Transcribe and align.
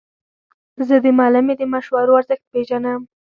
زه 0.87 0.95
د 1.05 1.05
معلمې 1.17 1.53
د 1.57 1.63
مشورو 1.73 2.17
ارزښت 2.19 2.45
پېژنم. 2.51 3.01